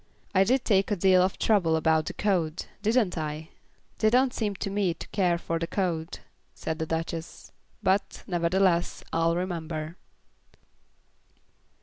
[0.33, 3.49] "I did take a deal of trouble about the code; didn't I?"
[3.99, 6.17] "They don't seem to me to care for the code,"
[6.55, 7.51] said the Duchess,
[7.83, 9.97] "but, nevertheless, I'll remember."